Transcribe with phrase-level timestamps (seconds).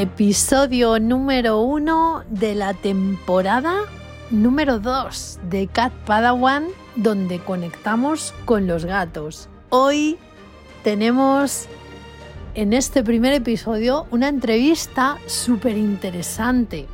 [0.00, 3.80] Episodio número uno de la temporada
[4.30, 9.50] número 2 de Cat Padawan, donde conectamos con los gatos.
[9.68, 10.16] Hoy
[10.84, 11.66] tenemos
[12.54, 16.86] en este primer episodio una entrevista súper interesante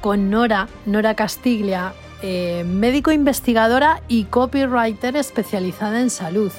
[0.00, 1.92] con Nora, Nora Castiglia,
[2.22, 6.50] eh, médico investigadora y copywriter especializada en salud.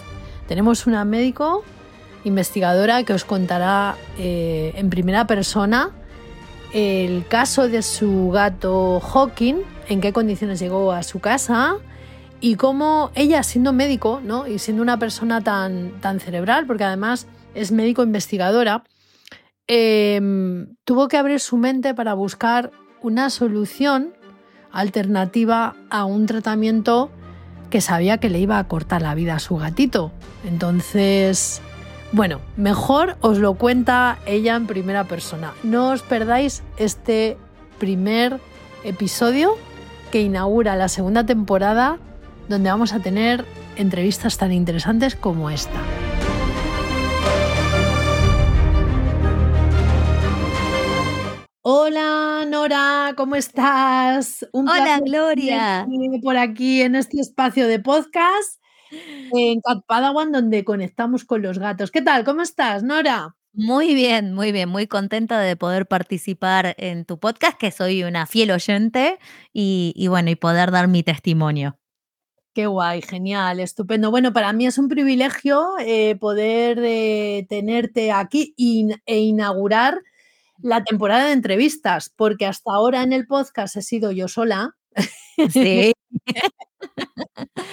[0.48, 1.64] Tenemos una médico
[2.24, 5.92] investigadora que os contará eh, en primera persona
[6.74, 9.58] el caso de su gato Hawking,
[9.90, 11.76] en qué condiciones llegó a su casa
[12.42, 14.48] y cómo ella, siendo médico ¿no?
[14.48, 18.84] y siendo una persona tan, tan cerebral, porque además es médico investigadora,
[19.68, 24.14] em, tuvo que abrir su mente para buscar una solución
[24.72, 27.12] alternativa a un tratamiento
[27.70, 30.12] que sabía que le iba a cortar la vida a su gatito.
[30.44, 31.62] Entonces,
[32.14, 35.54] bueno, mejor os lo cuenta ella en primera persona.
[35.64, 37.38] No os perdáis este
[37.80, 38.40] primer
[38.84, 39.58] episodio
[40.12, 41.98] que inaugura la segunda temporada
[42.48, 43.46] donde vamos a tener
[43.78, 45.82] entrevistas tan interesantes como esta.
[51.64, 54.46] Hola Nora, ¿cómo estás?
[54.52, 55.88] Hola Gloria.
[56.22, 58.63] Por aquí en este espacio de podcast
[59.32, 61.92] en Cat Padawan, donde conectamos con los gatos.
[61.92, 62.24] ¿Qué tal?
[62.24, 63.36] ¿Cómo estás, Nora?
[63.56, 68.26] Muy bien, muy bien, muy contenta de poder participar en tu podcast, que soy una
[68.26, 69.20] fiel oyente
[69.54, 71.78] y, bueno, y poder dar mi testimonio.
[72.56, 74.10] Qué guay, genial, estupendo.
[74.10, 78.56] Bueno, para mí es un privilegio eh, poder eh, tenerte aquí
[79.06, 80.00] e inaugurar
[80.60, 84.76] la temporada de entrevistas, porque hasta ahora en el podcast he sido yo sola.
[85.52, 85.94] Sí.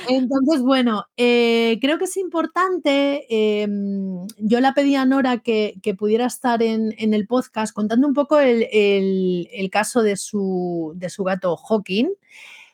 [0.09, 3.26] Entonces, bueno, eh, creo que es importante,
[3.62, 8.38] em, yo la pedí a Nora que, pudiera estar en, el podcast contando un poco
[8.38, 12.09] el, caso de su, gato Hawking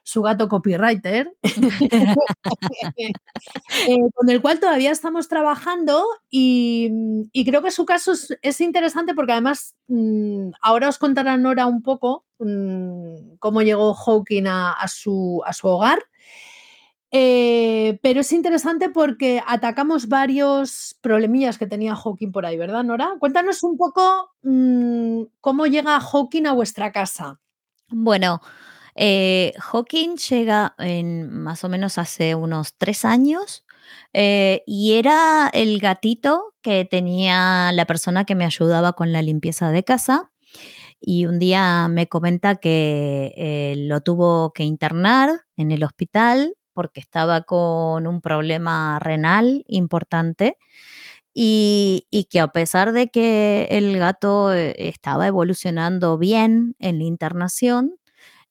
[0.02, 1.34] su gato copywriter,
[2.96, 9.32] eh, con el cual todavía estamos trabajando y, creo que su caso es, interesante porque
[9.32, 15.98] además mm, ahora os contará Nora un poco mm, cómo llegó Hawking a su hogar.
[17.12, 23.14] Eh, pero es interesante porque atacamos varios problemillas que tenía Hawking por ahí, ¿verdad, Nora?
[23.20, 27.40] Cuéntanos un poco mm, cómo llega Hawking a vuestra casa.
[27.88, 28.40] Bueno,
[28.96, 33.64] eh, Hawking llega en más o menos hace unos tres años
[34.12, 39.70] eh, y era el gatito que tenía la persona que me ayudaba con la limpieza
[39.70, 40.32] de casa.
[40.98, 47.40] Y un día me comenta que lo tuvo que internar en el hospital porque estaba
[47.40, 50.58] con un problema renal importante
[51.34, 57.96] y, que a pesar de que el gato eh, estaba evolucionando bien en la internación,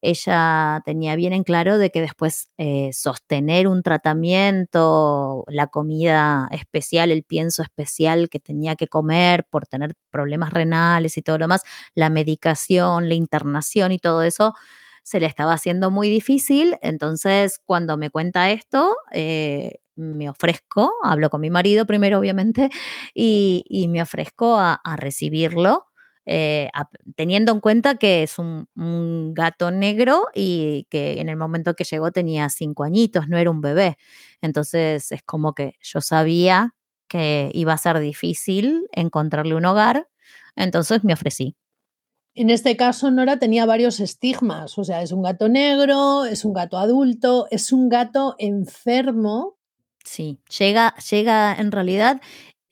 [0.01, 7.11] ella tenía bien en claro de que después eh, sostener un tratamiento, la comida especial,
[7.11, 11.61] el pienso especial que tenía que comer por tener problemas renales y todo lo demás,
[11.93, 14.55] la medicación, la internación y todo eso,
[15.05, 16.77] se le estaba haciendo muy difícil.
[16.81, 22.71] Entonces, cuando me cuenta esto, eh, me ofrezco, hablo con mi marido primero, obviamente,
[23.13, 25.85] y, me ofrezco a, recibirlo.
[26.25, 26.71] Eh,
[27.15, 28.67] teniendo en cuenta que es un,
[29.35, 33.61] gato negro y que en el momento que llegó tenía cinco añitos, no era un
[33.61, 33.97] bebé.
[34.41, 36.73] Entonces es como que yo sabía
[37.07, 40.07] que iba a ser difícil encontrarle un hogar,
[40.55, 41.55] entonces me ofrecí.
[42.37, 46.53] En este caso, Nora tenía varios estigmas, o sea, es un gato negro, es un
[46.53, 49.57] gato adulto, es un gato enfermo.
[50.03, 52.21] Sí, llega, llega en realidad,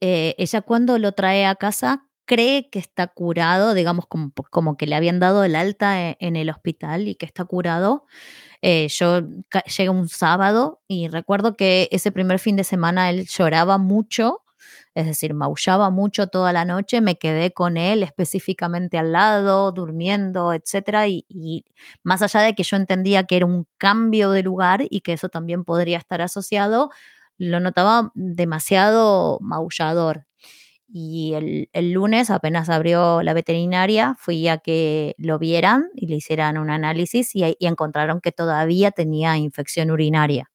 [0.01, 4.85] eh, ella cuando lo trae a casa cree que está curado, digamos como, como que
[4.85, 8.05] le habían dado el alta e, en, el hospital y que está curado.
[8.61, 9.21] Eh, yo
[9.77, 14.42] llegué un sábado y recuerdo que ese primer fin de semana él lloraba mucho
[14.95, 20.53] es decir, maullaba mucho toda la noche, me quedé con él específicamente al lado, durmiendo,
[20.53, 21.25] etcétera, y,
[22.03, 25.29] más allá de que yo entendía que era un cambio de lugar y que eso
[25.29, 26.91] también podría estar asociado,
[27.37, 30.25] lo notaba demasiado maullador.
[30.89, 36.17] y el, el lunes, apenas abrió la veterinaria, fui a que lo vieran y le
[36.17, 40.51] hicieran un análisis y, y encontraron que todavía tenía infección urinaria.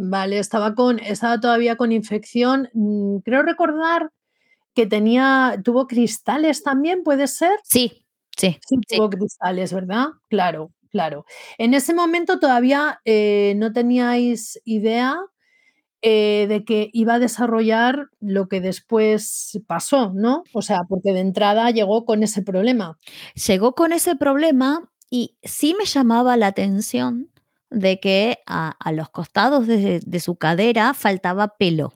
[0.00, 2.70] Vale, estaba, con, estaba todavía con infección.
[2.72, 4.12] Mm, creo recordar
[4.72, 7.58] que tenía, tuvo cristales también, ¿puede ser?
[7.64, 8.06] Sí,
[8.36, 8.58] sí.
[8.64, 10.06] Sí, tuvo cristales, ¿verdad?
[10.28, 11.24] Claro, claro.
[11.58, 15.16] En ese momento todavía eh, no teníais idea
[16.00, 20.44] eh, de que iba a desarrollar lo que después pasó, ¿no?
[20.52, 22.96] O sea, porque de entrada llegó con ese problema.
[23.48, 27.32] Llegó con ese problema y sí me llamaba la atención
[27.70, 31.94] de que a, a los costados de, de, su cadera faltaba pelo.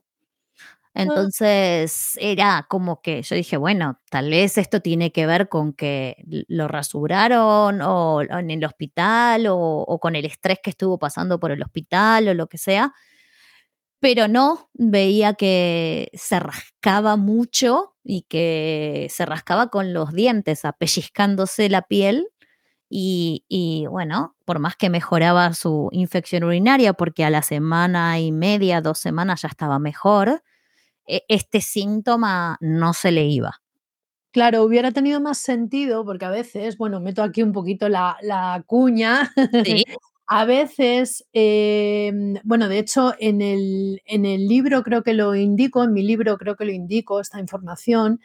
[0.95, 1.03] Ah.
[1.03, 6.17] Entonces era como que yo dije, bueno, tal vez esto tiene que ver con que
[6.27, 11.41] lo rasuraron o, o en el hospital o, o, con el estrés que estuvo pasando
[11.41, 12.93] por el hospital o lo que sea.
[14.01, 21.69] Pero no, veía que se rascaba mucho y que se rascaba con los dientes, apellizcándose
[21.69, 22.32] la piel
[22.95, 28.33] y, y, bueno, por más que mejoraba su infección urinaria, porque a la semana y
[28.33, 30.43] media, dos semanas ya estaba mejor,
[31.07, 33.63] e, este síntoma no se le iba.
[34.31, 38.63] Claro, hubiera tenido más sentido, porque a veces, bueno, meto aquí un poquito la, la
[38.67, 39.33] cuña,
[39.65, 39.85] Sí.
[40.27, 42.13] a veces, eh,
[42.45, 46.37] bueno, de hecho, en el, en el libro creo que lo indico, en mi libro
[46.37, 48.21] creo que lo indico, esta información,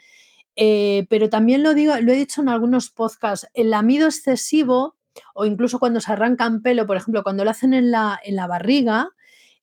[0.60, 4.96] eh, pero también lo digo, lo he dicho en algunos podcasts, el lamido excesivo
[5.32, 8.48] o incluso cuando se arrancan pelo, por ejemplo, cuando lo hacen en la, en la
[8.48, 9.10] barriga,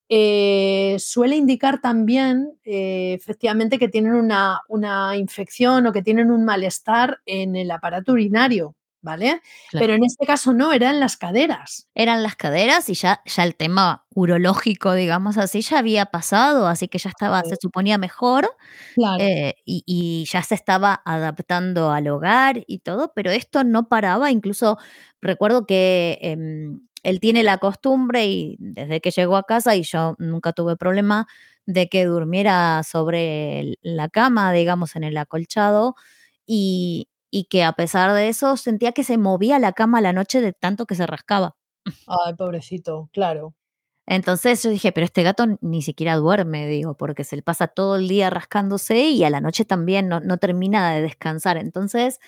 [0.07, 6.45] eh, suele indicar también eh, efectivamente que tienen una, una, infección o que tienen un
[6.45, 8.73] malestar en el aparato urinario.
[9.05, 9.39] ¿Vale?
[9.69, 9.83] Claro.
[9.83, 11.87] Pero en este caso no, eran las caderas.
[11.93, 16.87] Eran las caderas y ya, ya el tema urológico, digamos así, ya había pasado, así
[16.87, 18.49] que ya estaba, se suponía mejor
[18.95, 19.23] Claro.
[19.23, 24.31] eh, y, y, ya se estaba adaptando al hogar y todo, pero esto no paraba,
[24.31, 24.79] incluso
[25.21, 26.35] recuerdo que eh,
[27.03, 31.27] él tiene la costumbre y desde que llegó a casa y yo nunca tuve problema
[31.67, 35.95] de que durmiera sobre la cama, digamos, en el acolchado
[36.47, 40.13] y, y que a pesar de eso sentía que se movía la cama a la
[40.13, 41.55] noche de tanto que se rascaba.
[42.07, 43.53] Ay, pobrecito, claro.
[44.07, 47.95] Entonces yo dije, pero este gato ni siquiera duerme, digo, porque se le pasa todo
[47.95, 51.57] el día rascándose y a la noche también no, no termina de descansar.
[51.57, 52.19] Entonces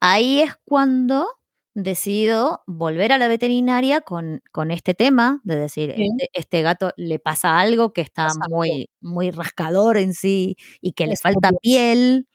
[0.00, 1.38] ahí es cuando
[1.74, 7.18] decido volver a la veterinaria con, con este tema, de decir, este, este gato le
[7.20, 12.26] pasa algo que está muy, muy rascador en sí y que le falta piel.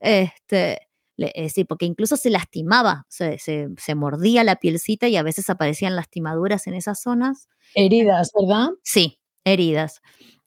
[0.00, 5.16] Este, le- eh, sí, porque incluso se lastimaba, se, se- se mordía la pielcita y
[5.16, 7.48] a veces aparecían lastimaduras en esas zonas.
[7.74, 8.70] Heridas, ¿verdad?
[8.82, 10.00] Sí, heridas.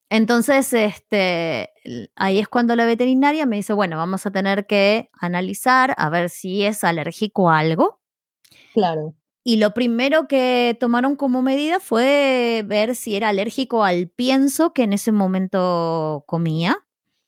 [0.09, 1.71] Entonces, este,
[2.15, 6.29] ahí es cuando la veterinaria me dice, bueno, vamos a tener que analizar a ver
[6.29, 7.99] si es alérgico a algo.
[8.73, 9.15] Claro.
[9.43, 14.83] Y lo primero que tomaron como medida fue ver si era alérgico al pienso que
[14.83, 16.77] en ese momento comía.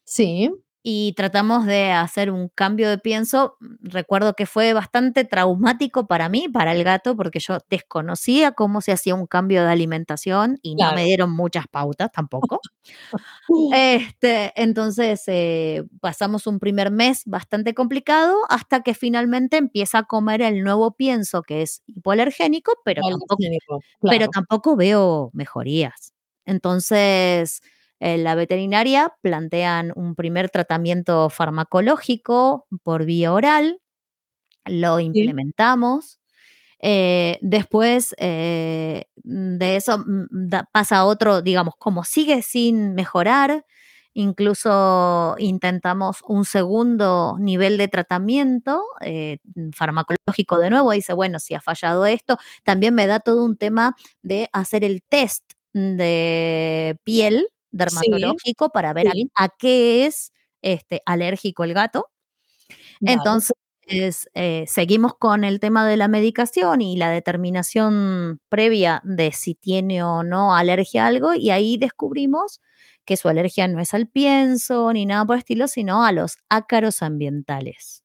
[0.03, 0.51] Sí.
[0.89, 3.57] Y tratamos de hacer un cambio de pienso.
[3.81, 8.93] Recuerdo que fue bastante traumático para mí, para el gato, porque yo desconocía cómo se
[8.93, 10.95] hacía un cambio de alimentación y no Claro.
[10.95, 12.61] me dieron muchas pautas tampoco.
[13.73, 20.41] Este, entonces eh, pasamos un primer mes bastante complicado hasta que finalmente empieza a comer
[20.41, 24.31] el nuevo pienso que es hipoalergénico, pero tampoco, Alergénico, pero claro.
[24.31, 26.13] tampoco veo mejorías.
[26.45, 27.61] Entonces
[27.99, 33.81] eh, la veterinaria plantean un primer tratamiento farmacológico por vía oral,
[34.65, 36.19] lo implementamos.
[36.81, 43.65] Eh, después eh, de eso mm, da- pasa otro, digamos, como sigue sin mejorar,
[44.13, 49.39] incluso intentamos un segundo nivel de tratamiento eh,
[49.75, 50.91] farmacológico de nuevo.
[50.91, 55.03] Dice, bueno, si ha fallado esto, también me da todo un tema de hacer el
[55.03, 59.31] test de piel Sí, dermatológico para ver a, sí.
[59.35, 60.31] a qué es
[60.61, 62.09] este, alérgico el gato.
[62.99, 63.13] Vale.
[63.13, 63.55] Entonces,
[64.33, 70.03] eh, seguimos con el tema de la medicación y la determinación previa de si tiene
[70.03, 72.61] o no alergia a algo, y ahí descubrimos
[73.05, 76.37] que su alergia no es al pienso ni nada por el estilo, sino a los
[76.49, 78.03] ácaros ambientales,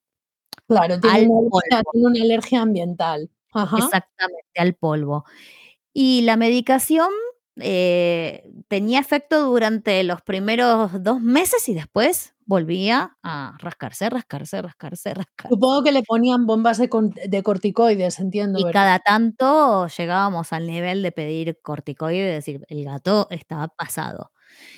[0.68, 1.60] Claro, tiene una alergia, polvo,
[1.92, 3.30] tiene una alergia ambiental.
[3.52, 3.76] Ajá.
[3.76, 5.24] exactamente, al polvo.
[5.92, 7.10] Y la medicación
[7.60, 15.14] eh, tenía efecto durante los primeros dos meses y después volvía a rascarse, rascarse, rascarse,
[15.14, 15.48] rascarse.
[15.48, 16.88] Supongo que le ponían bombas de,
[17.28, 18.72] de corticoides, entiendo, Y ¿verdad?
[18.72, 24.30] cada tanto llegábamos al nivel de pedir corticoide y decir, el gato está pasado.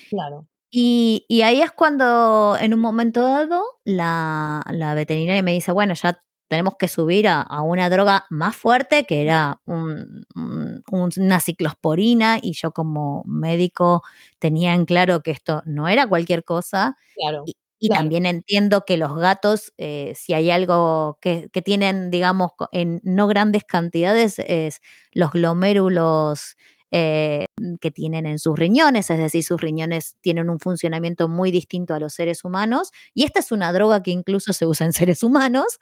[0.09, 0.47] Claro.
[0.71, 5.93] Y, y ahí es cuando en un momento dado la, la veterinaria me dice, bueno,
[5.93, 10.83] ya tenemos que subir a, a una droga más fuerte, que era un- un-
[11.17, 14.03] una ciclosporina, y yo como médico
[14.39, 16.97] tenía en claro que esto no era cualquier cosa.
[17.15, 18.03] Claro, Y, y claro.
[18.03, 23.27] también entiendo que los gatos, eh, si hay algo que, que tienen, digamos, en no
[23.27, 24.81] grandes cantidades, es
[25.13, 26.55] los glomérulos
[26.97, 27.47] eh,
[27.81, 31.99] que tienen en sus riñones, es decir, sus riñones tienen un funcionamiento muy distinto a
[31.99, 35.77] los seres humanos, y esta es una droga que incluso se usa en seres humanos.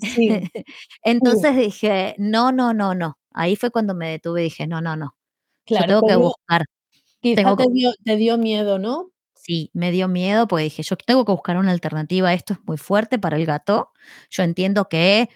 [0.00, 0.64] Sí, sí,
[1.02, 3.18] Entonces dije, no, no, no, no.
[3.32, 5.16] Ahí fue cuando me detuve y dije, no, no, no.
[5.66, 6.64] Yo claro, tengo te que buscar,
[7.20, 9.10] quizá tengo que te dio te dio miedo, ¿no?
[9.34, 12.76] Sí, me dio miedo porque dije, yo tengo que buscar una alternativa, esto es muy
[12.78, 13.90] fuerte para el gato.
[14.30, 15.30] Yo entiendo que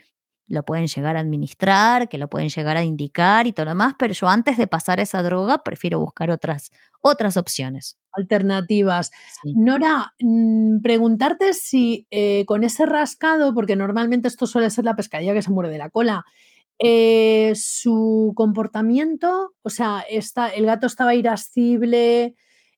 [0.48, 3.94] lo pueden llegar a administrar, que lo pueden llegar a indicar y todo lo demás,
[3.98, 7.98] pero yo antes de pasar esa droga prefiero buscar otras, otras opciones.
[8.12, 9.10] Alternativas.
[9.42, 9.54] Sí.
[9.56, 15.34] Nora, mm, preguntarte si, eh, con ese rascado, porque normalmente esto suele ser la pescadilla
[15.34, 16.24] que se muerde la cola,
[16.78, 22.34] eh, su comportamiento, o sea, está el gato estaba irascible,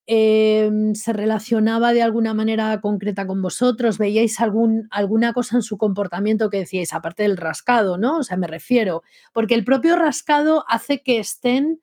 [0.08, 5.78] em, se relacionaba de alguna manera concreta con vosotros, ¿veíais algún alguna cosa en su
[5.78, 8.18] comportamiento que decíais, aparte del rascado, no?
[8.18, 9.02] O sea, me refiero,
[9.34, 11.80] porque el propio rascado hace que estén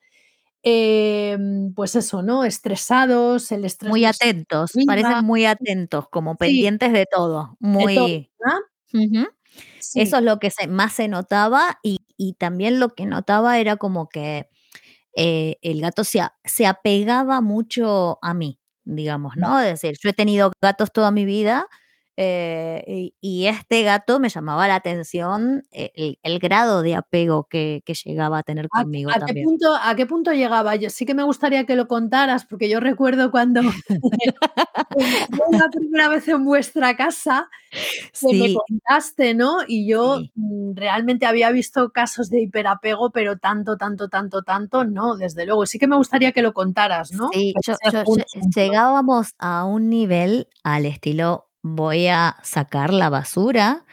[0.68, 2.42] Em, pues eso, ¿no?
[2.42, 8.08] Estresados, el estrés Muy atentos, parecen muy atentos, como Sí, pendientes de todo, de todo,
[8.08, 8.30] muy...
[9.94, 13.76] Eso es lo que se, más se notaba y, y también lo que notaba era
[13.76, 14.48] como que
[15.16, 19.60] eh, el gato se, a- se apegaba mucho a mí, digamos, ¿no?
[19.60, 21.66] Es decir, yo he tenido gatos toda mi vida
[22.18, 27.44] eh, y, y este gato me llamaba la atención eh, el, el grado de apego
[27.44, 29.44] que, que llegaba a tener ¿A conmigo a qué también.
[29.44, 30.76] punto a qué punto llegaba?
[30.76, 33.60] Yo sí que me gustaría que lo contaras, porque yo recuerdo cuando
[34.90, 39.58] fue la primera vez en vuestra casa que me contaste, ¿no?
[39.66, 44.84] Y yo, sí, mm, realmente había visto casos de hiperapego, pero tanto, tanto, tanto, tanto,
[44.84, 45.66] no, desde luego.
[45.66, 47.28] Sí que me gustaría que lo contaras, ¿no?
[47.32, 48.14] sí, yo, yo
[48.54, 53.84] llegábamos a un nivel al estilo voy a sacar la basura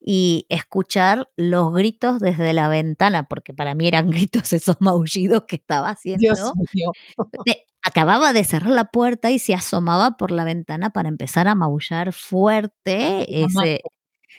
[0.00, 5.56] y escuchar los gritos desde la ventana, porque para mí eran gritos esos maullidos que
[5.56, 6.54] estaba Dios haciendo.
[6.72, 6.92] mío.
[7.82, 12.12] Acababa de cerrar la puerta y se asomaba por la ventana para empezar a maullar
[12.12, 13.80] fuerte ese,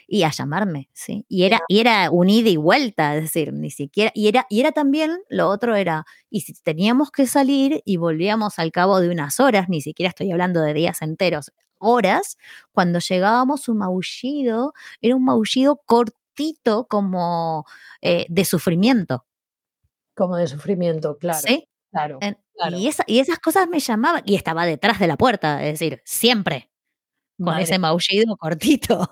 [0.06, 1.24] y a llamarme, sí.
[1.28, 4.60] Y era y era un ida y vuelta, es decir, ni siquiera y era y
[4.60, 9.10] era también lo otro era, y si teníamos que salir y volvíamos al cabo de
[9.10, 11.50] unas horas, ni siquiera estoy hablando de días enteros,
[11.82, 12.38] horas,
[12.72, 14.72] cuando llegábamos su maullido
[15.02, 17.66] era un maullido cortito como,
[18.02, 19.26] eh, de sufrimiento,
[20.14, 21.68] Como de sufrimiento, claro, ¿sí?
[21.90, 22.38] claro, En
[22.70, 26.02] y esa y esas cosas me llamaban y estaba detrás de la puerta, es decir,
[26.04, 26.70] siempre
[27.42, 29.08] con Madre ese maullido cortito.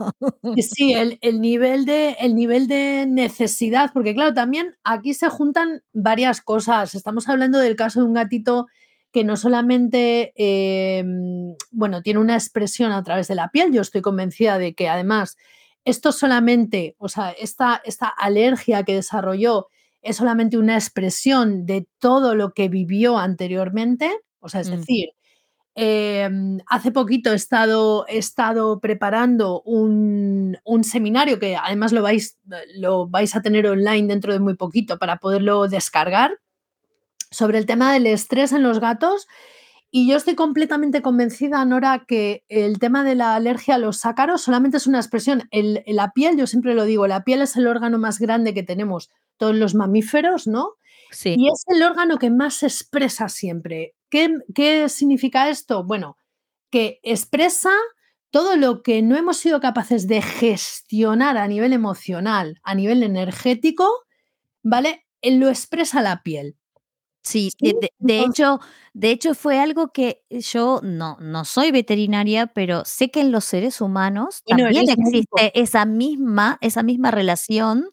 [0.57, 5.29] Sí, sí, el el nivel de el nivel de necesidad, porque claro, también aquí se
[5.29, 6.95] juntan varias cosas.
[6.95, 8.67] Estamos hablando del caso de un gatito
[9.13, 14.03] que no solamente, em, bueno, tiene una expresión a través de la piel, yo estoy
[14.03, 15.37] convencida de que además
[15.85, 19.69] esto solamente, o sea, esta esta alergia que desarrolló
[20.03, 25.11] es solamente una expresión de todo lo que vivió anteriormente, o sea, es Mm, decir,
[25.77, 32.37] Em, hace poquito he estado, he estado preparando un, un seminario que además lo vais,
[32.77, 36.39] lo vais a tener online dentro de muy poquito para poderlo descargar
[37.31, 39.29] sobre el tema del estrés en los gatos.
[39.93, 44.43] Y yo estoy completamente convencida, Nora, que el tema de la alergia a los ácaros
[44.43, 45.49] solamente es una expresión.
[45.51, 48.63] El, la piel, yo siempre lo digo, la piel es el órgano más grande que
[48.63, 50.75] tenemos todos los mamíferos, ¿no?
[51.11, 51.35] sí.
[51.37, 53.95] Y es el órgano que más se expresa siempre.
[54.11, 55.83] ¿Qué, qué significa esto?
[55.83, 56.17] Bueno,
[56.71, 57.71] que expresa
[58.31, 63.89] todo lo que no hemos sido capaces de gestionar a nivel emocional, a nivel energético,
[64.63, 65.05] ¿vale?
[65.23, 66.57] Lo expresa la piel.
[67.25, 67.53] Sí,
[67.99, 68.61] de hecho
[68.95, 73.45] de hecho fue algo que yo no no soy veterinaria, pero sé que en los
[73.45, 77.91] seres humanos también existe esa misma esa misma relación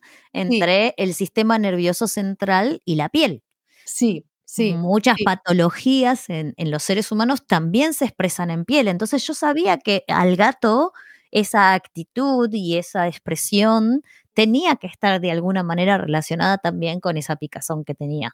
[0.50, 3.44] Sí, entre el sistema nervioso central y la piel.
[3.84, 5.24] sí, sí, Muchas sí.
[5.24, 8.88] patologías en en los seres humanos también se expresan en piel.
[8.88, 10.94] Entonces, yo sabía que al gato
[11.32, 14.02] esa actitud y esa expresión
[14.34, 18.32] tenía que estar de alguna manera relacionada también con esa picazón que tenía.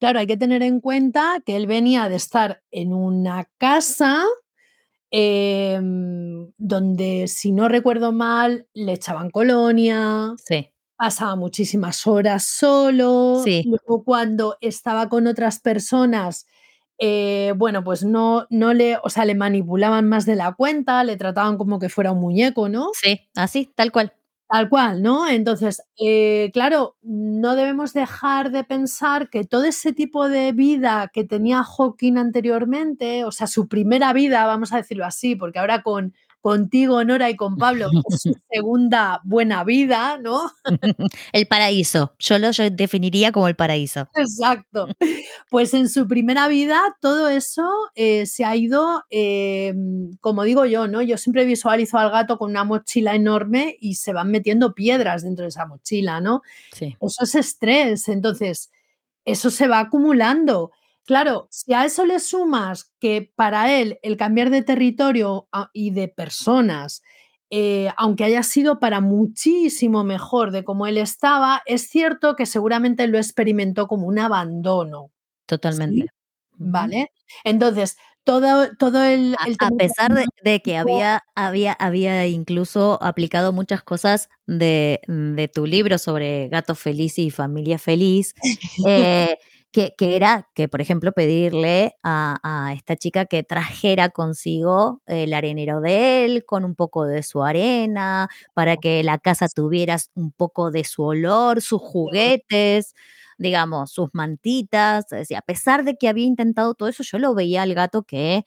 [0.00, 4.24] Claro, hay que tener en cuenta que él venía de estar en una casa
[5.10, 13.62] em, donde, si no recuerdo mal, le echaban colonia, Sí, Pasaba muchísimas horas solo, sí.
[13.64, 16.46] luego cuando estaba con otras personas,
[16.98, 21.16] eh, bueno, pues no, no le, o sea, le manipulaban más de la cuenta, le
[21.16, 22.90] trataban como que fuera un muñeco, ¿no?
[22.92, 24.12] Sí, así, tal cual.
[24.52, 25.28] Tal cual, ¿no?
[25.28, 31.22] Entonces, eh, claro, no debemos dejar de pensar que todo ese tipo de vida que
[31.22, 36.14] tenía Hawking anteriormente, o sea, su primera vida, vamos a decirlo así, porque ahora con,
[36.40, 40.50] contigo, Nora, y con Pablo, es su segunda buena vida, ¿no?
[41.32, 44.08] el paraíso, yo lo definiría como el paraíso.
[44.14, 44.88] Exacto.
[45.50, 50.88] Pues en su primera vida todo eso eh, se ha ido, em, como digo yo,
[50.88, 51.02] ¿no?
[51.02, 55.44] Yo siempre visualizo al gato con una mochila enorme y se van metiendo piedras dentro
[55.44, 56.42] de esa mochila, ¿no?
[56.72, 56.96] Sí.
[57.00, 58.70] Eso es estrés, entonces
[59.24, 60.72] eso se va acumulando.
[61.10, 65.90] Claro, si a eso le sumas que para él el cambiar de territorio ah, y
[65.90, 67.02] de personas,
[67.50, 73.08] eh, aunque haya sido para muchísimo mejor de cómo él estaba, es cierto que seguramente
[73.08, 75.10] lo experimentó como un abandono.
[75.46, 76.12] Totalmente.
[76.52, 77.10] ¿Vale?
[77.42, 79.34] Entonces, todo, todo el...
[79.58, 80.12] a, pesar
[80.44, 86.76] de, que había, había, había incluso aplicado muchas cosas de, de tu libro sobre gato
[86.76, 88.32] feliz y familia feliz,
[88.86, 89.38] eh,
[89.72, 96.24] que, era que, por ejemplo, pedirle a, esta chica que trajera consigo el arenero de
[96.24, 100.84] él con un poco de su arena, para que la casa tuviera un poco de
[100.84, 102.94] su olor, sus juguetes,
[103.38, 105.06] digamos, sus mantitas.
[105.12, 108.46] a pesar de que había intentado todo eso, yo lo veía al gato que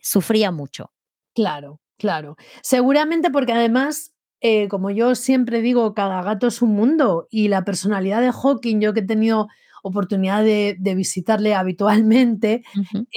[0.00, 0.90] sufría mucho.
[1.34, 2.36] Claro, claro.
[2.62, 4.12] Seguramente porque además
[4.44, 8.80] eh, como yo siempre digo, cada gato es un mundo y la personalidad de Hawking,
[8.80, 9.46] yo que he tenido
[9.82, 12.64] oportunidad de, visitarle habitualmente.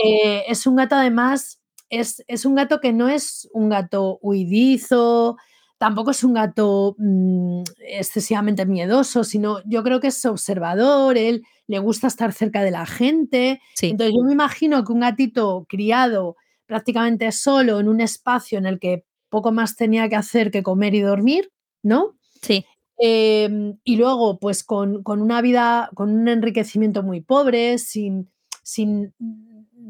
[0.04, 5.38] Eh, es un gato además, es, es, un gato que no es un gato huidizo,
[5.78, 11.80] tampoco es un gato mm, excesivamente miedoso, sino yo creo que es observador, él le
[11.80, 13.62] gusta estar cerca de la gente.
[13.82, 18.80] Entonces yo me imagino que un gatito criado prácticamente solo en un espacio en el
[18.80, 21.52] que poco más tenía que hacer que comer y dormir,
[21.84, 22.16] ¿no?
[22.42, 22.66] Sí.
[22.98, 28.30] Em, y luego, pues con, una vida, con un enriquecimiento muy pobre, sin,
[28.64, 29.14] sin,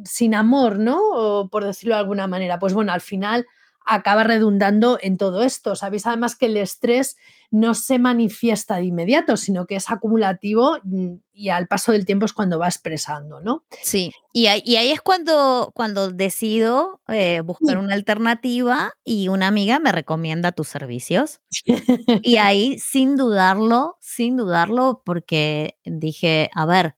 [0.03, 1.49] sin amor, ¿no?
[1.51, 2.59] por decirlo de alguna manera.
[2.59, 3.45] Pues bueno, al final
[3.85, 5.75] acaba redundando en todo esto.
[5.75, 7.17] Sabéis además que el estrés
[7.51, 12.25] no se manifiesta de inmediato, sino que es acumulativo mm, y al paso del tiempo
[12.25, 13.63] es cuando va expresando, ¿no?
[13.81, 19.91] Sí, y ahí, es cuando, cuando decido eh, buscar una alternativa y una amiga me
[19.91, 21.39] recomienda tus servicios.
[22.23, 26.95] y ahí, sin dudarlo, sin dudarlo, porque dije, a ver,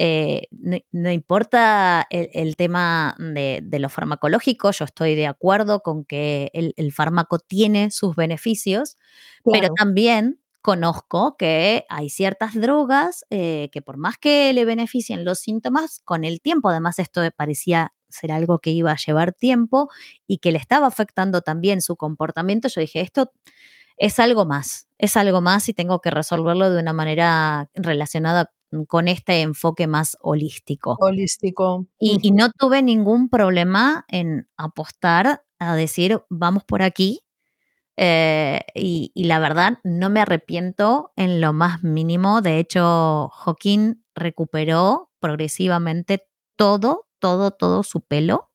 [0.00, 0.46] eh,
[0.92, 7.40] no, importa el, tema de, lo farmacológico, yo estoy de acuerdo con que el, fármaco
[7.40, 8.96] tiene sus beneficios,
[9.44, 15.40] pero también conozco que hay ciertas drogas eh, que por más que le beneficien los
[15.40, 19.88] síntomas, con el tiempo, además esto parecía ser algo que iba a llevar tiempo
[20.28, 23.32] y que le estaba afectando también su comportamiento, yo dije, esto
[23.96, 28.52] es algo más, es algo más y tengo que resolverlo de una manera relacionada
[28.86, 30.96] con este enfoque más holístico.
[31.00, 31.86] Holístico.
[31.98, 37.24] Y, no tuve ningún problema en apostar a decir, vamos por aquí.
[37.96, 42.42] Eh, y, la verdad, no me arrepiento en lo más mínimo.
[42.42, 46.26] De hecho, Joaquín recuperó progresivamente
[46.56, 48.50] todo, todo, todo su pelo.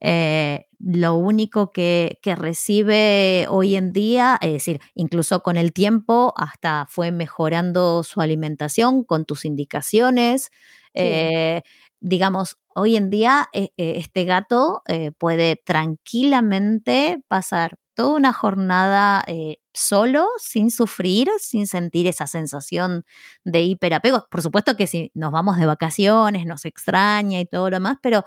[0.00, 6.86] Eh, lo único que, recibe hoy en día, es decir, incluso con el tiempo, hasta
[6.88, 10.50] fue mejorando su alimentación con tus indicaciones.
[10.94, 11.62] Eh,
[12.00, 14.82] digamos, hoy en día eh, este gato
[15.18, 19.24] puede tranquilamente pasar toda una jornada
[19.72, 23.04] solo, sin sufrir, sin sentir esa sensación
[23.44, 24.26] de hiperapego.
[24.30, 28.24] Por supuesto que si nos vamos de vacaciones, nos extraña y todo lo demás, pero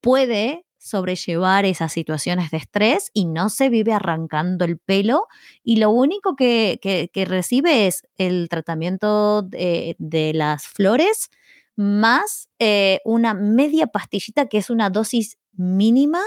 [0.00, 5.26] puede sobrellevar esas situaciones de estrés y no se vive arrancando el pelo
[5.62, 6.78] y lo único que,
[7.28, 9.96] recibe es el tratamiento de,
[10.34, 11.30] las flores
[11.76, 16.20] más eh, una media pastillita que es una dosis mínima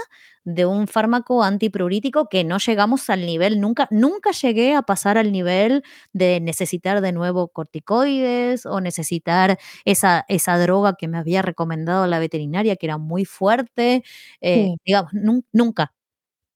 [0.44, 5.32] de un fármaco antiprurítico que no llegamos al nivel, nunca, nunca llegué a pasar al
[5.32, 12.06] nivel de necesitar de nuevo corticoides o necesitar esa, esa droga que me había recomendado
[12.06, 14.04] la veterinaria, que era muy fuerte.
[14.40, 15.92] Eh, digamos, nunca,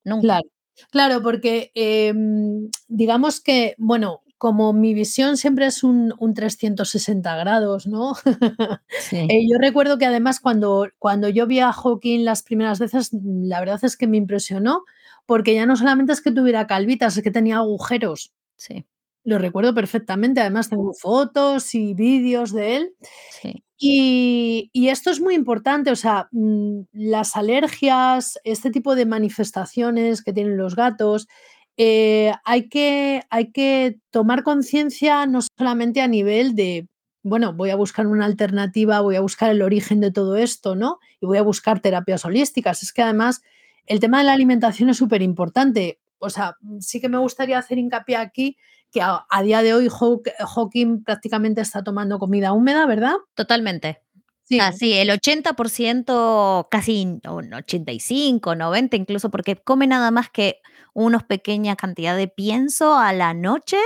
[0.05, 0.23] nunca.
[0.23, 0.49] Claro.
[0.93, 8.15] Claro, porque em, digamos que, bueno, como mi visión siempre es un, 360 grados, ¿no?
[9.13, 13.61] Eh, yo recuerdo que además cuando, cuando yo vi a Hawking las primeras veces, la
[13.61, 14.85] verdad es que me impresionó,
[15.27, 18.33] porque ya no solamente es que tuviera calvitas, es que tenía agujeros.
[18.57, 18.85] Sí.
[19.25, 22.95] Lo recuerdo perfectamente, además tengo fotos y vídeos de él.
[23.31, 23.65] Sí.
[23.79, 30.23] Y y esto es muy importante, o sea, mm, las alergias, este tipo de manifestaciones
[30.23, 31.29] que tienen los gatos,
[31.77, 36.89] eh, hay que hay que tomar conciencia no solamente a nivel de,
[37.23, 40.99] bueno, voy a buscar una alternativa, voy a buscar el origen de todo esto, ¿no?
[41.21, 42.83] Y voy a buscar terapias holísticas.
[42.83, 43.43] Es que además
[43.87, 46.01] el tema de la alimentación es superimportante.
[46.19, 48.57] O sea, sí que me gustaría hacer hincapié aquí
[48.91, 53.15] que a, a día de hoy Hawk- Hawking prácticamente está tomando comida húmeda, ¿verdad?
[53.35, 54.01] Totalmente.
[54.45, 60.61] Sí, Ah, sí, el 80%, casi un 85, 90 incluso, porque come nada más que
[60.97, 63.77] unos pequeña cantidad de pienso a la noche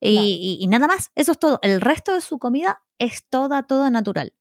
[0.00, 1.58] claro, y y y nada más, eso es todo.
[1.62, 4.32] El resto de su comida es toda, toda natural.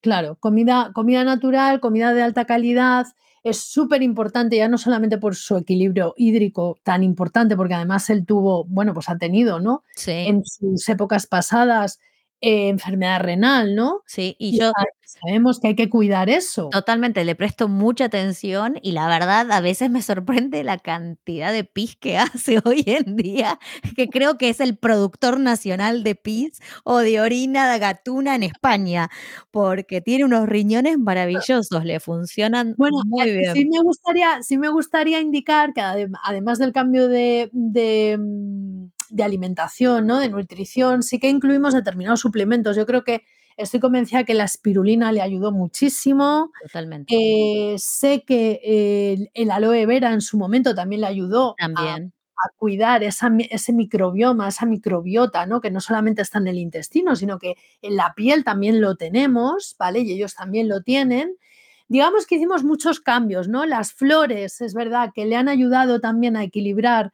[0.00, 0.36] claro.
[0.40, 3.06] Comida, comida natural, comida de alta calidad.
[3.42, 8.26] Es súper importante, ya no solamente por su equilibrio hídrico tan importante, porque además él
[8.26, 9.84] tuvo, bueno, pues ha tenido, ¿no?
[9.96, 12.00] Sí, En sus épocas pasadas,
[12.40, 14.02] eh, enfermedad renal, ¿no?
[14.06, 14.84] sí, y Y yo sa-
[15.22, 16.70] sabemos que hay que cuidar eso.
[16.72, 21.64] Totalmente, le presto mucha atención y la verdad a veces me sorprende la cantidad de
[21.64, 23.58] pis que hace hoy en día,
[23.96, 28.44] que creo que es el productor nacional de pis o de orina de gatuna en
[28.44, 29.10] España,
[29.50, 33.66] porque tiene unos riñones maravillosos, le funcionan Bueno, muy eh, sí bien.
[33.66, 39.22] me gustaría sí me gustaría indicar que adem además del cambio de de, mm, de
[39.24, 42.76] alimentación, ¿no?, de nutrición, sí que incluimos determinados suplementos.
[42.76, 43.22] Yo creo que
[43.56, 46.52] estoy convencida que la espirulina le ayudó muchísimo.
[46.60, 51.82] Totalmente, Eh, sé que el el aloe vera en su momento también le ayudó a
[51.82, 52.12] también.
[52.46, 57.16] a cuidar esa ese microbioma, esa microbiota, ¿no?, que no solamente está en el intestino,
[57.16, 61.36] sino que en la piel también lo tenemos, ¿vale?, y ellos también lo tienen.
[61.88, 63.66] Digamos que hicimos muchos cambios, ¿no?
[63.66, 67.12] Las flores, es verdad que le han ayudado también a equilibrar,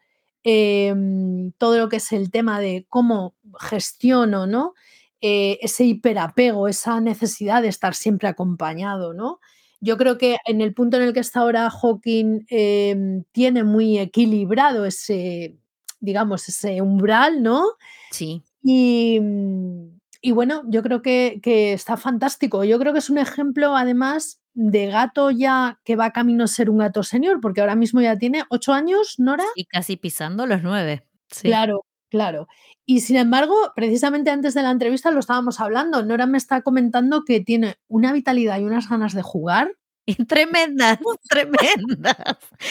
[0.49, 4.75] em, todo lo que es el tema de cómo gestiono, ¿no?
[5.21, 9.41] Eh, ese hiperapego, esa necesidad de estar siempre acompañado, ¿no?
[9.81, 13.99] Yo creo que en el punto en el que está ahora Hawking, em, tiene muy
[13.99, 15.57] equilibrado ese,
[16.01, 17.65] digamos, ese umbral, ¿no?
[18.13, 18.43] Sí.
[18.63, 22.63] Y, mm, y bueno, yo creo que que está fantástico.
[22.65, 26.71] Yo creo que es un ejemplo, además, de gato ya que va camino a ser
[26.71, 29.45] un gato señor, porque ahora mismo ya tiene 8 años, ¿Nora?
[29.55, 31.07] Sí, casi pisando los 9.
[31.31, 31.49] Sí.
[31.49, 32.49] Claro, claro.
[32.87, 37.23] Y sin embargo, precisamente antes de la entrevista lo estábamos hablando, Nora me está comentando
[37.25, 39.77] que tiene una vitalidad y unas ganas de jugar.
[40.07, 42.17] Y tremendas, tremendas.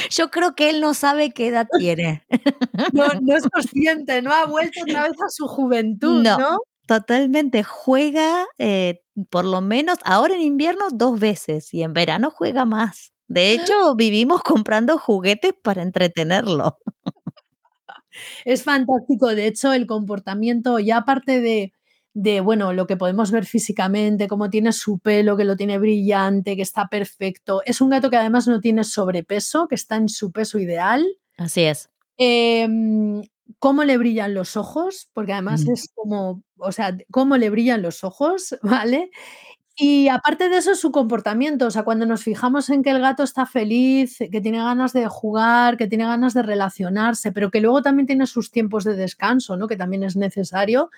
[0.10, 2.26] Yo creo que él no sabe qué edad tiene.
[2.94, 4.32] No no es consciente, ¿no?
[4.32, 6.60] Ha vuelto otra vez a su juventud, No, ¿no?
[6.86, 7.64] Totalmente.
[7.64, 13.14] Juega, eh, por lo menos ahora en invierno 2 veces y en verano juega más.
[13.28, 16.78] De hecho, vivimos comprando juguetes para entretenerlo.
[18.46, 21.74] Es fantástico, de hecho, el comportamiento, ya aparte de
[22.16, 26.56] de, bueno, lo que podemos ver físicamente, cómo tiene su pelo, que lo tiene brillante,
[26.56, 27.62] que está perfecto.
[27.66, 31.06] Es un gato que además no tiene sobrepeso, que está en su peso ideal.
[31.38, 31.90] Así es.
[32.18, 33.22] Em,
[33.60, 35.72] cómo le brillan los ojos, porque además Mm.
[35.74, 38.56] es como, o sea, cómo le brillan los ojos,
[38.88, 39.12] ¿vale?
[39.78, 43.24] Y aparte de eso, su comportamiento, o sea, cuando nos fijamos en que el gato
[43.24, 47.82] está feliz, que tiene ganas de jugar, que tiene ganas de relacionarse, pero que luego
[47.82, 49.68] también tiene sus tiempos de descanso, ¿no?
[49.68, 50.92] Que también es necesario,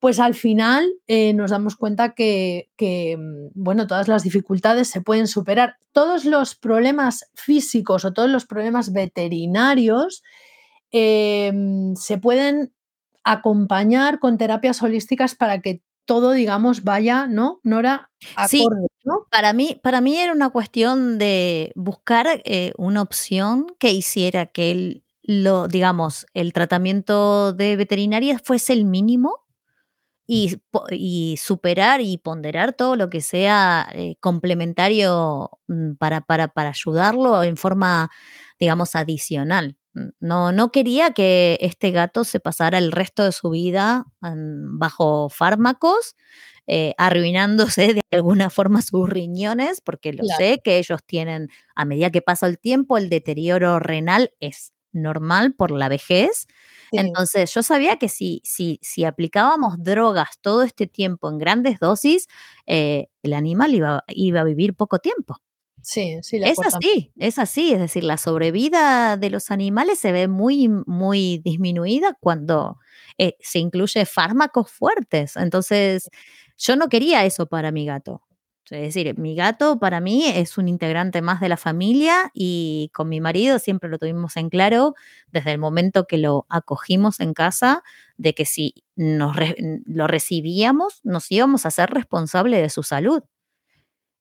[0.00, 5.00] pues al final, eh, nos damos cuenta que que, mm, bueno, todas las dificultades se
[5.00, 5.76] pueden superar.
[5.92, 10.22] Todos los problemas físicos o todos los problemas veterinarios,
[10.92, 12.72] em, se pueden
[13.24, 18.10] acompañar con terapias holísticas para que todo, digamos, vaya, ¿no, Nora?
[18.48, 18.66] Sí,
[19.04, 19.26] ¿no?
[19.30, 24.70] para mí para mí era una cuestión de buscar, eh, una opción que hiciera que
[24.70, 29.38] el lo digamos, el tratamiento de veterinaria fuese el mínimo
[30.26, 37.42] y superar y ponderar todo lo que sea, eh, complementario, mm, para para para ayudarlo
[37.42, 38.10] en forma,
[38.58, 39.76] digamos, adicional.
[39.94, 44.78] Mm, no no quería que este gato se pasara el resto de su vida, em,
[44.78, 46.16] bajo fármacos,
[46.66, 51.84] eh, arruinándose de alguna forma sus riñones, porque lo Claro, sé que ellos tienen, a
[51.84, 56.46] medida que pasa el tiempo, el deterioro renal es normal por la vejez,
[56.90, 61.78] sí, entonces, yo sabía que si si si aplicábamos drogas todo este tiempo en grandes
[61.80, 62.28] dosis,
[62.66, 65.38] eh, el animal iba iba a vivir poco tiempo.
[65.82, 70.28] Sí, sí, Es así, es así, es decir, la sobrevida de los animales se ve
[70.28, 72.78] muy muy disminuida cuando,
[73.18, 75.36] eh, se incluye fármacos fuertes.
[75.36, 76.10] Entonces,
[76.58, 78.22] yo no quería eso para mi gato.
[78.70, 83.08] Es decir, mi gato para mí es un integrante más de la familia y con
[83.08, 84.94] mi marido siempre lo tuvimos en claro
[85.30, 87.82] desde el momento que lo acogimos en casa,
[88.16, 89.36] de que si nos
[89.86, 93.22] lo recibíamos, nos íbamos a ser responsables de su salud.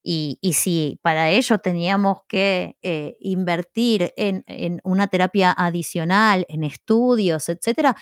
[0.04, 4.44] Y, si para ello teníamos que eh, invertir en,
[4.84, 7.96] una terapia adicional, en estudios, etcétera,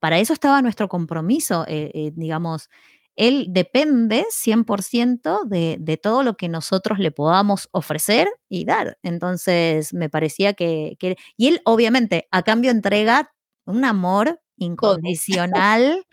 [0.00, 2.68] para eso estaba nuestro compromiso, eh, eh, digamos,
[3.16, 8.98] él depende 100% de, de, todo lo que nosotros le podamos ofrecer y dar.
[9.02, 10.96] Entonces, me parecía que,
[11.36, 13.30] Y él, obviamente, a cambio entrega
[13.66, 16.04] un amor incondicional,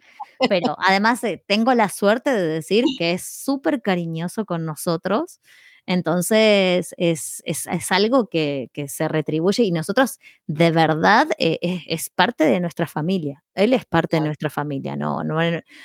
[0.49, 5.39] pero además eh, tengo la suerte de decir que es súper cariñoso con nosotros
[5.87, 7.43] entonces, es,
[7.89, 13.43] algo que, se retribuye y nosotros de verdad eh, es, parte de nuestra familia.
[13.55, 15.39] Él es parte de nuestra familia, no, no,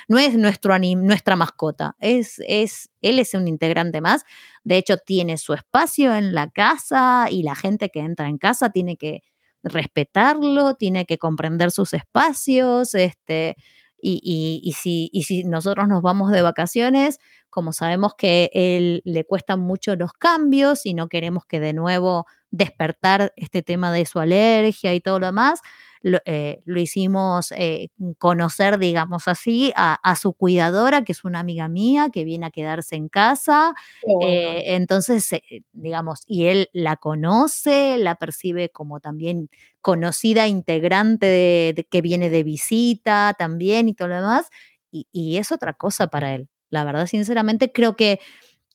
[0.07, 4.23] no es nuestro nuestra mascota, es, es, él es un integrante más.
[4.63, 8.69] De hecho, tiene su espacio en la casa y la gente que entra en casa
[8.69, 9.23] tiene que
[9.63, 13.55] respetarlo, tiene que comprender sus espacios, este,
[14.01, 19.59] y, si, y si nosotros nos vamos de vacaciones, como sabemos que él le cuestan
[19.59, 24.93] mucho los cambios y no queremos que de nuevo despertar este tema de su alergia
[24.93, 25.59] y todo lo demás,
[26.07, 32.09] lo, eh, hicimos eh, conocer, digamos así, a, su cuidadora, que es una amiga mía,
[32.11, 33.75] que viene a quedarse en casa.
[34.21, 35.29] Eh, entonces,
[35.73, 39.49] digamos, y él la conoce, la percibe como también
[39.81, 44.47] conocida integrante de, que viene de visita también y todo lo demás.
[44.91, 46.47] y es otra cosa para él.
[46.69, 48.19] La verdad, sinceramente, creo que,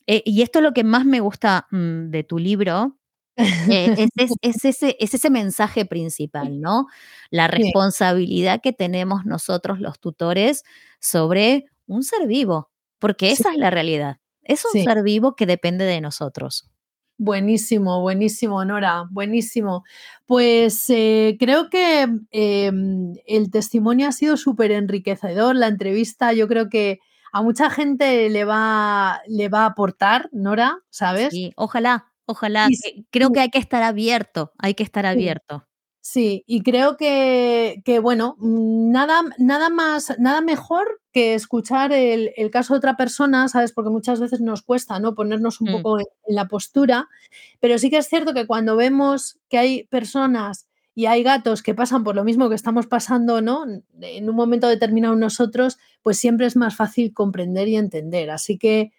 [0.07, 2.97] y esto es lo que más me gusta mm, de tu libro,
[3.37, 6.87] eh, es, ese, es ese mensaje principal, ¿no?
[7.31, 10.65] La responsabilidad que tenemos nosotros los tutores
[11.01, 14.19] sobre un ser vivo, porque esa es la realidad.
[14.43, 16.69] Es un ser vivo que depende de nosotros.
[17.19, 19.85] Buenísimo, buenísimo, Nora, buenísimo.
[20.27, 26.69] Pues eh, creo que em, el testimonio ha sido súper enriquecedor, la entrevista yo creo
[26.69, 26.99] que
[27.33, 31.31] a mucha gente le va, le va a aportar, Nora, ¿sabes?
[31.31, 32.69] Sí, ojalá, ojalá.
[33.11, 35.67] creo que hay que estar abierto, hay que estar abierto.
[36.05, 42.75] Sí, y creo que, que, bueno, nada, nada más, nada mejor que escuchar el, caso
[42.75, 43.73] de otra persona, ¿sabes?
[43.73, 45.15] Porque muchas veces nos cuesta, ¿no?
[45.15, 45.73] Ponernos un mm.
[45.73, 47.09] poco en, la postura,
[47.61, 51.75] pero sí que es cierto que cuando vemos que hay personas y hay gatos que
[51.75, 53.65] pasan por lo mismo que estamos pasando, ¿no?
[54.01, 58.31] En un momento determinado nosotros, pues siempre es más fácil comprender y entender.
[58.31, 58.93] Así que,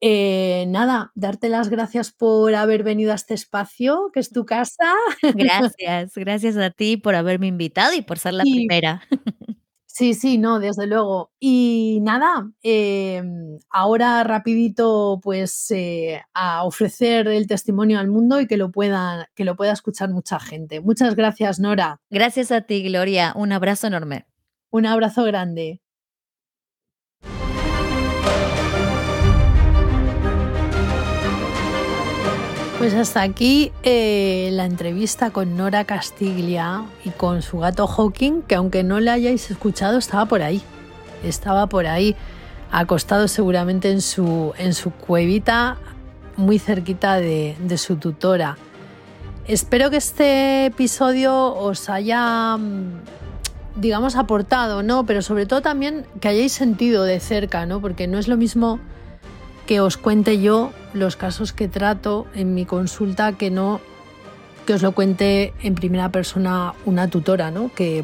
[0.00, 4.94] eh, nada, darte las gracias por haber venido a este espacio, que es tu casa.
[5.34, 9.02] Gracias, gracias a ti por haberme invitado y por ser la primera.
[9.98, 11.32] Sí, sí, no, desde luego.
[11.40, 18.56] Y nada, em, ahora rapidito, pues eh, a ofrecer el testimonio al mundo y que
[18.56, 20.80] lo pueda, que lo pueda escuchar mucha gente.
[20.80, 22.00] Muchas gracias, Nora.
[22.10, 23.32] Gracias a ti, Gloria.
[23.34, 24.26] Un abrazo enorme.
[24.70, 25.80] Un abrazo grande.
[32.78, 38.54] Pues hasta aquí eh, la entrevista con Nora Castiglia y con su gato Hawking, que
[38.54, 40.62] aunque no le hayáis escuchado, estaba por ahí.
[41.24, 42.14] Estaba por ahí,
[42.70, 45.76] acostado seguramente en su, en su cuevita,
[46.36, 48.56] muy cerquita de, de su tutora.
[49.48, 53.00] Espero que este episodio os haya, mm,
[53.74, 55.04] digamos, aportado, ¿no?
[55.04, 57.80] Pero sobre todo también que hayáis sentido de cerca, ¿no?
[57.80, 58.78] Porque no es lo mismo
[59.68, 63.82] que os cuente yo los casos que trato en mi consulta que no
[64.64, 67.70] que os lo cuente en primera persona una tutora, ¿no?
[67.74, 68.02] Que,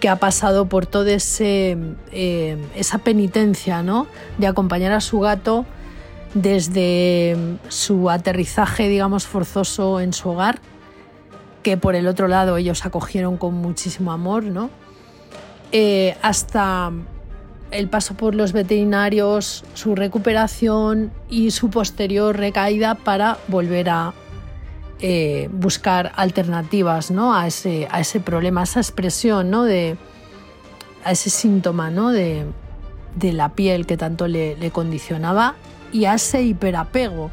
[0.00, 4.06] que ha pasado por toda eh, esa penitencia ¿no?
[4.36, 5.64] de acompañar a su gato
[6.34, 7.36] desde
[7.68, 10.60] su aterrizaje, digamos, forzoso en su hogar,
[11.62, 14.68] que por el otro lado ellos acogieron con muchísimo amor, ¿no?
[15.72, 16.92] Eh, hasta
[17.76, 24.14] el paso por los veterinarios, su recuperación y su posterior recaída para volver a
[25.00, 27.34] eh, buscar alternativas ¿no?
[27.34, 29.64] a, ese, a ese problema, a esa expresión, ¿no?
[29.64, 29.98] de,
[31.04, 32.10] a ese síntoma ¿no?
[32.10, 32.46] de,
[33.20, 35.54] la piel que tanto le, le condicionaba
[35.92, 37.30] y a ese hiperapego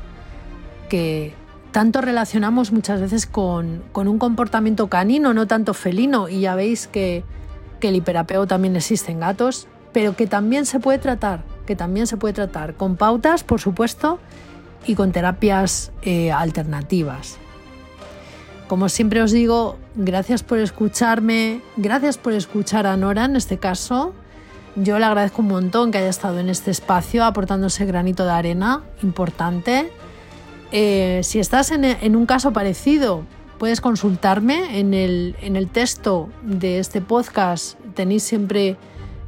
[0.90, 1.34] que
[1.72, 6.88] tanto relacionamos muchas veces con, con, un comportamiento canino, no tanto felino, y ya veis
[6.88, 7.24] que,
[7.80, 12.08] que el hiperapego también existe en gatos pero que también se puede tratar, que también
[12.08, 14.20] se puede tratar con pautas, por supuesto,
[14.86, 17.38] y con terapias eh, alternativas.
[18.68, 24.14] Como siempre os digo, gracias por escucharme, gracias por escuchar a Nora en este caso.
[24.76, 28.32] Yo le agradezco un montón que haya estado en este espacio aportando ese granito de
[28.32, 29.92] arena importante.
[30.72, 33.24] Eh, si estás en, un caso parecido,
[33.60, 37.78] puedes consultarme en el, en el texto de este podcast.
[37.94, 38.78] Tenéis siempre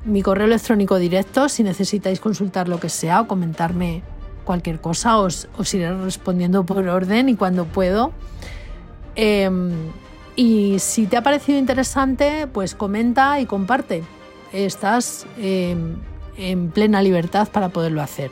[0.05, 4.03] mi correo electrónico directo si necesitáis consultar lo que sea o comentarme
[4.43, 5.17] cualquier cosa.
[5.17, 8.13] Os, os iré respondiendo por orden y cuando puedo.
[9.15, 9.71] Em,
[10.35, 14.03] y si te ha parecido interesante, pues comenta y comparte
[14.63, 15.97] estás em,
[16.37, 18.31] en plena libertad para poderlo hacer.